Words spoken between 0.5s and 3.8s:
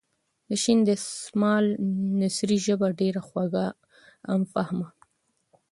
شین دسمال نثري ژبه ډېره خوږه